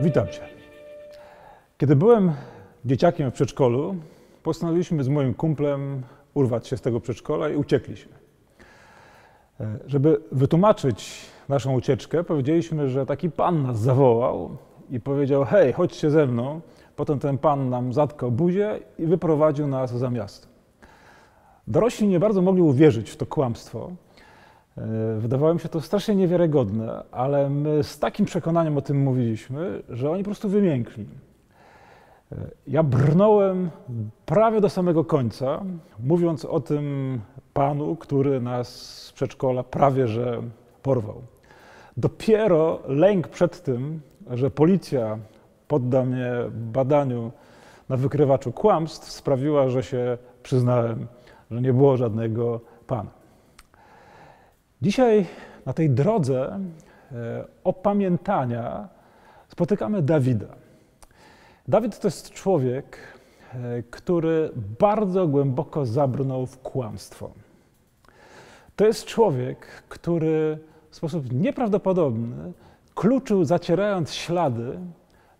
[0.00, 0.40] Witam Cię.
[1.78, 2.32] Kiedy byłem
[2.84, 3.94] dzieciakiem w przedszkolu,
[4.42, 6.02] postanowiliśmy z moim kumplem
[6.34, 8.12] urwać się z tego przedszkola i uciekliśmy.
[9.60, 14.56] E, Żeby wytłumaczyć naszą ucieczkę, powiedzieliśmy, że taki pan nas zawołał
[14.90, 16.60] i powiedział: Hej, chodźcie ze mną.
[16.96, 20.48] Potem ten pan nam zatkał buzię i wyprowadził nas za miasto.
[21.66, 23.90] Dorośli nie bardzo mogli uwierzyć w to kłamstwo.
[24.78, 29.82] E, Wydawało mi się to strasznie niewiarygodne, ale my z takim przekonaniem o tym mówiliśmy,
[29.88, 31.06] że oni po prostu wymiękli.
[32.32, 33.70] E, Ja brnąłem
[34.26, 35.62] prawie do samego końca,
[36.00, 37.20] mówiąc o tym
[37.54, 38.68] panu, który nas
[39.02, 40.42] z przedszkola prawie że
[40.82, 41.22] porwał.
[41.96, 45.18] Dopiero lęk przed tym, że policja
[45.68, 47.32] podda mnie badaniu
[47.88, 51.06] na wykrywaczu kłamstw, sprawiła, że się przyznałem,
[51.50, 53.10] że nie było żadnego pana.
[54.82, 55.26] Dzisiaj
[55.66, 56.60] na tej drodze
[57.12, 58.88] e, opamiętania
[59.48, 60.46] spotykamy Dawida.
[61.68, 62.98] Dawid to jest człowiek,
[63.54, 67.30] e, który bardzo głęboko zabrnął w kłamstwo.
[68.76, 70.58] To jest człowiek, który
[70.90, 72.52] w sposób nieprawdopodobny
[72.94, 74.78] kluczył, zacierając ślady,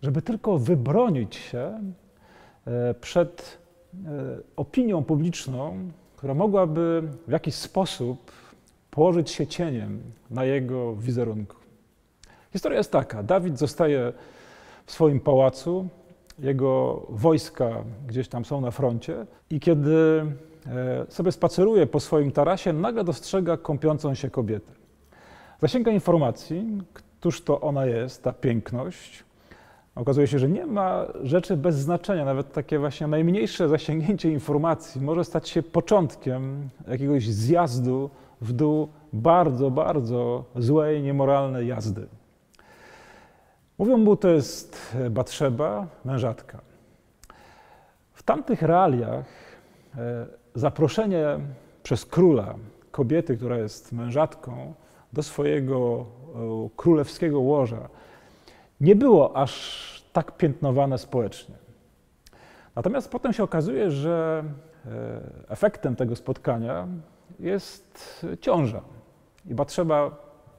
[0.01, 1.79] żeby tylko wybronić się
[2.67, 3.57] e, przed
[4.55, 5.77] opinią publiczną,
[6.15, 8.31] która mogłaby w jakiś sposób
[8.97, 11.55] położyć się cieniem na jego wizerunku.
[12.53, 14.13] Historia jest taka: Dawid zostaje
[14.85, 15.87] w swoim pałacu,
[16.39, 20.25] jego wojska gdzieś tam są na froncie, i kiedy
[20.67, 24.71] e, sobie spaceruje po swoim tarasie, nagle dostrzega kąpiącą się kobietę.
[25.61, 29.23] Zasięga informacji, któż to ona jest, ta piękność.
[29.95, 32.25] Okazuje się, że nie ma rzeczy bez znaczenia.
[32.25, 38.09] Nawet takie właśnie najmniejsze zasięgnięcie informacji może stać się początkiem jakiegoś zjazdu
[38.41, 42.07] w dół bardzo, bardzo złej, niemoralnej jazdy.
[43.77, 46.61] Mówią mu, to jest Batrzeba, mężatka.
[48.13, 49.25] W tamtych realiach
[49.97, 50.25] e,
[50.55, 51.25] zaproszenie
[51.83, 52.55] przez króla
[52.91, 54.73] kobiety, która jest mężatką,
[55.13, 57.89] do swojego e, królewskiego łoża
[58.81, 61.55] nie było aż tak piętnowane społecznie.
[62.75, 64.43] Natomiast potem się okazuje, że
[64.85, 64.89] e,
[65.49, 66.87] efektem tego spotkania
[67.39, 68.81] jest ciąża.
[69.45, 70.11] I Batrzeba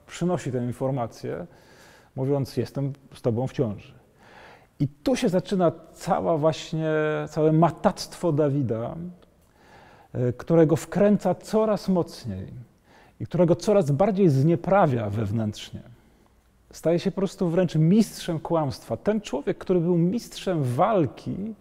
[0.06, 1.46] przynosi tę informację,
[2.16, 3.98] mówiąc: Jestem z tobą w ciąży.
[4.80, 6.90] I tu się zaczyna cała właśnie,
[7.28, 8.96] całe matactwo Dawida,
[10.12, 12.52] e, którego wkręca coraz mocniej
[13.20, 15.82] i którego coraz bardziej znieprawia wewnętrznie.
[16.72, 18.96] Staje się po prostu wręcz mistrzem kłamstwa.
[18.96, 21.54] Ten człowiek, który był mistrzem walki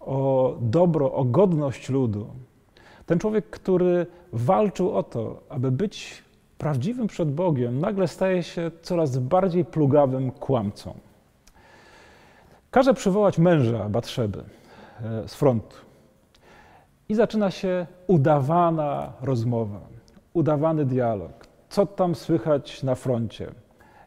[0.00, 2.26] o dobro, o godność ludu,
[3.06, 6.24] ten człowiek, który walczył o to, aby być
[6.58, 10.94] prawdziwym przed Bogiem, nagle staje się coraz bardziej plugawym kłamcą.
[12.70, 14.44] Każe przywołać męża Batrzeby
[15.02, 15.76] e, z frontu.
[17.08, 19.80] I zaczyna się udawana rozmowa,
[20.32, 21.46] udawany dialog.
[21.68, 23.50] Co tam słychać na froncie?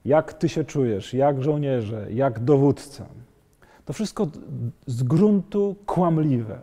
[0.06, 1.14] Jak ty się czujesz?
[1.14, 2.08] Jak żołnierze?
[2.12, 3.06] Jak dowódca?
[3.86, 4.28] To wszystko
[4.86, 6.60] z gruntu kłamliwe.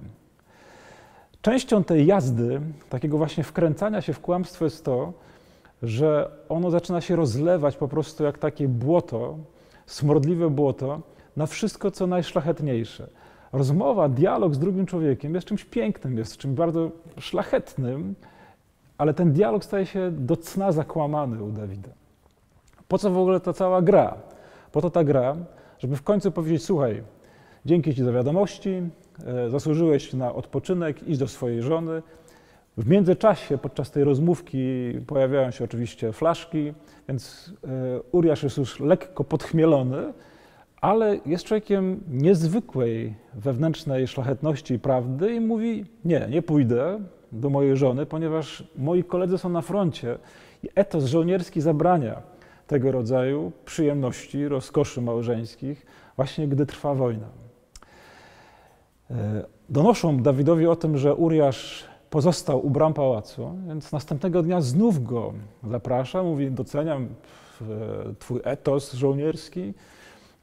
[1.45, 5.13] Częścią tej jazdy, takiego właśnie wkręcania się w kłamstwo jest to,
[5.83, 9.37] że ono zaczyna się rozlewać po prostu jak takie błoto,
[9.87, 11.01] smrodliwe błoto,
[11.37, 13.09] na wszystko, co najszlachetniejsze.
[13.53, 18.15] Rozmowa, dialog z drugim człowiekiem jest czymś pięknym, jest czymś bardzo szlachetnym,
[18.99, 21.91] ale ten dialog staje się do cna zakłamany u Dawida.
[22.89, 24.15] Po co w ogóle ta cała gra?
[24.73, 25.37] Po to ta gra,
[25.79, 27.03] żeby w końcu powiedzieć: Słuchaj,
[27.65, 28.83] dzięki Ci za wiadomości,
[29.49, 32.03] zasłużyłeś na odpoczynek, idź do swojej żony.
[32.77, 36.73] W międzyczasie, podczas tej rozmówki, pojawiają się oczywiście flaszki,
[37.09, 37.69] więc e,
[38.13, 40.13] Uriasz jest już lekko podchmielony,
[40.81, 47.01] ale jest człowiekiem niezwykłej wewnętrznej szlachetności i prawdy i mówi: Nie, nie pójdę
[47.33, 50.19] do mojej żony, ponieważ moi koledzy są na froncie
[50.63, 52.23] i etos żołnierski zabrania
[52.67, 55.87] tego rodzaju przyjemności, rozkoszy małżeńskich,
[56.17, 57.44] właśnie gdy trwa wojna.
[59.15, 65.05] E, Donoszą Dawidowi o tym, że Uriasz pozostał u bram pałacu, więc następnego dnia znów
[65.05, 65.33] go
[65.71, 67.07] zaprasza, mówi: Doceniam e,
[68.19, 69.75] Twój etos żołnierski,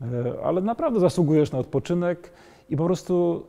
[0.01, 0.05] e,
[0.43, 2.33] ale naprawdę zasługujesz na odpoczynek.
[2.69, 3.45] I po prostu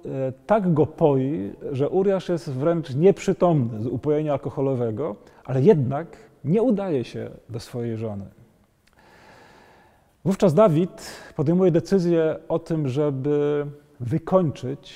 [0.47, 7.05] tak go poi, że Uriasz jest wręcz nieprzytomny z upojenia alkoholowego, ale jednak nie udaje
[7.05, 8.25] się do swojej żony.
[10.25, 13.67] Wówczas Dawid podejmuje decyzję o tym, żeby
[14.03, 14.95] wykończyć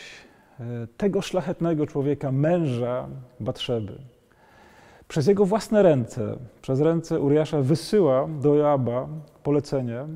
[0.60, 0.64] e,
[0.96, 3.08] tego szlachetnego człowieka, męża
[3.40, 3.98] Batrzeby.
[5.08, 9.08] Przez jego własne ręce, przez ręce Uriasza wysyła do Joaba
[9.42, 10.06] polecenie,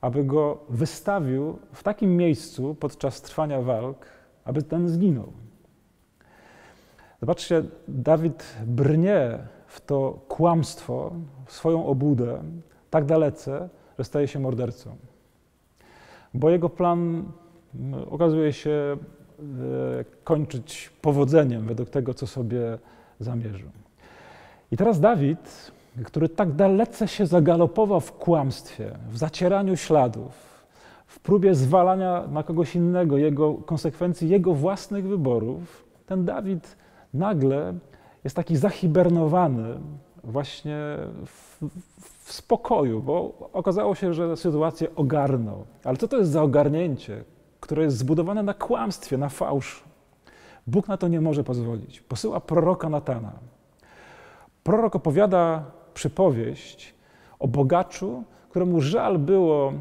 [0.00, 4.06] aby go wystawił w takim miejscu podczas trwania walk,
[4.44, 5.32] aby ten zginął.
[7.20, 11.12] Zobaczcie, Dawid brnie w to kłamstwo,
[11.46, 12.42] w swoją obłudę
[12.90, 13.68] tak dalece,
[13.98, 14.96] że staje się mordercą.
[16.34, 17.24] Bo jego plan
[18.10, 18.96] okazuje się e,
[20.24, 22.78] kończyć powodzeniem według tego, co sobie
[23.20, 23.68] zamierzył.
[24.72, 25.72] I teraz Dawid,
[26.04, 30.64] który tak dalece się zagalopował w kłamstwie, w zacieraniu śladów,
[31.06, 36.76] w próbie zwalania na kogoś innego jego konsekwencji, jego własnych wyborów, ten Dawid
[37.14, 37.74] nagle
[38.24, 39.78] jest taki zahibernowany
[40.24, 40.78] właśnie
[41.26, 41.64] w,
[42.24, 45.64] w spokoju, bo okazało się, że sytuację ogarnął.
[45.84, 47.24] Ale co to jest za ogarnięcie,
[47.64, 49.84] które jest zbudowane na kłamstwie, na fałszu?
[50.66, 52.00] Bóg na to nie może pozwolić.
[52.00, 53.32] Posyła proroka Natana.
[54.62, 55.64] Prorok opowiada
[55.94, 56.94] przypowieść
[57.38, 59.74] o bogaczu, któremu żal było e,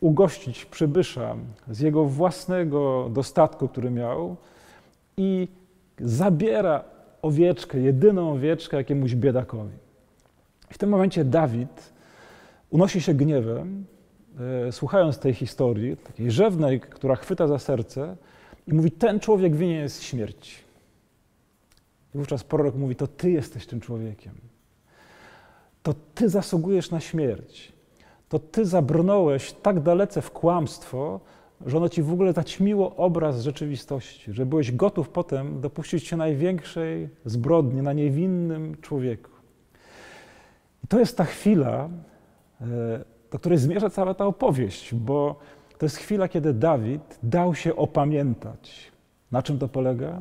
[0.00, 1.36] ugościć przybysza
[1.68, 4.36] z jego własnego dostatku, który miał,
[5.16, 5.48] i
[6.00, 6.84] zabiera
[7.22, 9.76] owieczkę, jedyną owieczkę jakiemuś biedakowi.
[10.70, 11.92] W tym momencie Dawid
[12.70, 13.86] unosi się gniewem,
[14.70, 18.16] słuchając tej historii, takiej rzewnej, która chwyta za serce
[18.66, 20.56] i mówi, ten człowiek winien jest śmierci.
[22.14, 24.34] I wówczas prorok mówi, to ty jesteś tym człowiekiem.
[25.82, 27.72] To ty zasługujesz na śmierć.
[28.28, 31.20] To ty zabrnąłeś tak dalece w kłamstwo,
[31.66, 37.08] że ono ci w ogóle zaćmiło obraz rzeczywistości, że byłeś gotów potem dopuścić się największej
[37.24, 39.30] zbrodni na niewinnym człowieku.
[40.84, 41.88] I to jest ta chwila,
[42.60, 42.64] e,
[43.30, 45.38] do której zmierza cała ta opowieść, bo
[45.78, 48.92] to jest chwila, kiedy Dawid dał się opamiętać.
[49.32, 50.20] Na czym to polega?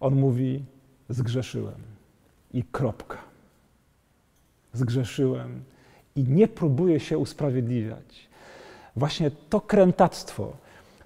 [0.00, 0.64] On mówi:
[1.08, 1.96] Zgrzeszyłem.
[2.52, 3.18] I kropka.
[4.72, 5.64] Zgrzeszyłem
[6.16, 8.28] i nie próbuje się usprawiedliwiać.
[8.96, 10.52] Właśnie to krętactwo,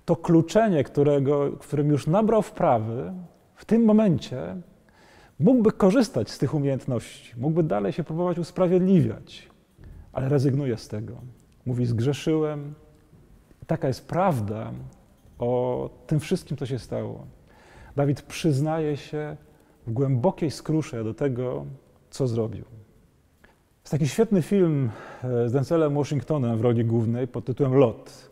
[0.05, 3.13] to kluczenie, którego, którym już nabrał wprawy,
[3.55, 4.57] w tym momencie
[5.41, 9.49] mógłby korzystać z tych umiejętności, mógłby dalej się próbować usprawiedliwiać,
[10.12, 11.15] ale rezygnuje z tego.
[11.67, 12.75] Mówi: Zgrzeszyłem.
[13.67, 14.73] Taka jest prawda
[15.39, 17.27] o tym wszystkim, co się stało.
[17.97, 19.37] Dawid przyznaje się
[19.87, 21.67] w głębokiej skrusze do tego,
[22.11, 22.65] co zrobił.
[23.81, 24.91] Jest taki świetny film
[25.25, 28.31] e, z Denzelem Washingtonem w roli głównej pod tytułem Lot.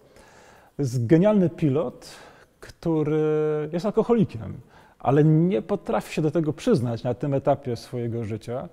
[0.76, 2.08] To jest genialny pilot,
[2.60, 3.22] który
[3.72, 4.54] jest alkoholikiem,
[4.98, 8.68] ale nie potrafi się do tego przyznać na tym etapie swojego życia.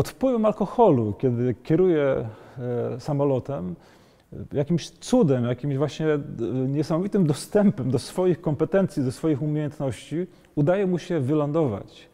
[0.00, 3.74] E, pod wpływem alkoholu, kiedy kieruje e, samolotem,
[4.52, 6.06] jakimś cudem, jakimś właśnie
[6.68, 12.10] niesamowitym dostępem do swoich kompetencji, do swoich umiejętności, udaje mu się wylądować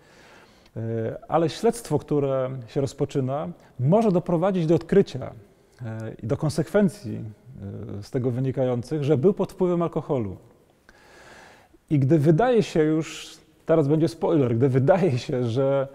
[0.77, 3.49] E, ale śledztwo, które się rozpoczyna,
[3.81, 5.33] może doprowadzić do odkrycia
[5.83, 7.21] e, i do konsekwencji
[7.99, 10.37] e, z tego wynikających, że był pod wpływem alkoholu.
[11.91, 13.37] I gdy wydaje się już,
[13.67, 15.88] teraz będzie spoiler, gdy wydaje się, że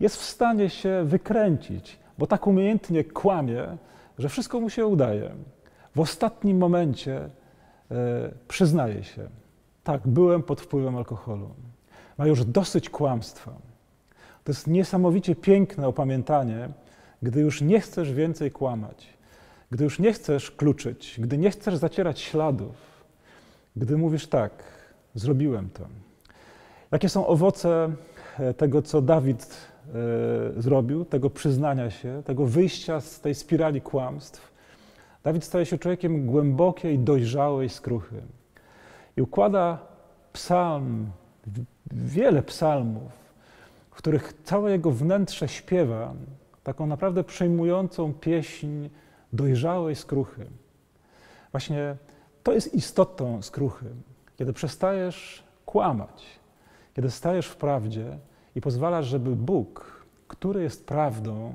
[0.00, 3.76] jest w stanie się wykręcić, bo tak umiejętnie kłamie,
[4.18, 5.30] że wszystko mu się udaje.
[5.94, 7.30] W ostatnim momencie
[8.48, 9.28] przyznaje się,
[9.84, 11.50] tak, byłem pod wpływem alkoholu.
[12.18, 13.52] Ma już dosyć kłamstwa.
[14.44, 16.68] To jest niesamowicie piękne opamiętanie,
[17.22, 19.06] gdy już nie chcesz więcej kłamać,
[19.70, 22.76] gdy już nie chcesz kluczyć, gdy nie chcesz zacierać śladów,
[23.76, 24.52] gdy mówisz tak,
[25.14, 25.86] zrobiłem to.
[26.90, 27.92] Jakie są owoce
[28.38, 29.79] e, tego, co Dawid e,
[30.56, 34.52] zrobił, tego przyznania się, tego wyjścia z tej spirali kłamstw?
[35.22, 38.22] Dawid staje się człowiekiem głębokiej, dojrzałej skruchy
[39.16, 39.78] i układa
[40.32, 41.10] psalm,
[41.90, 43.12] wiele psalmów,
[43.90, 46.14] w których całe jego wnętrze śpiewa
[46.64, 48.88] taką naprawdę przejmującą pieśń
[49.32, 50.46] dojrzałej skruchy.
[51.50, 51.96] Właśnie
[52.42, 53.86] to jest istotą skruchy,
[54.36, 56.26] kiedy przestajesz kłamać,
[56.94, 58.18] kiedy stajesz w prawdzie
[58.60, 61.52] i pozwalasz, żeby Bóg, który jest prawdą,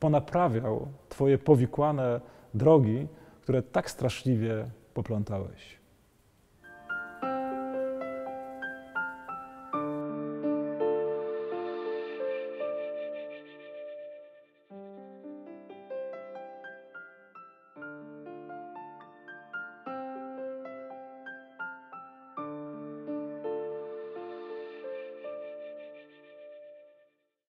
[0.00, 2.20] ponaprawiał Twoje powikłane
[2.54, 3.06] drogi,
[3.42, 5.76] które tak straszliwie poplątałeś.